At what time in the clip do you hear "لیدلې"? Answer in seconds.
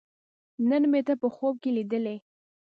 1.77-2.15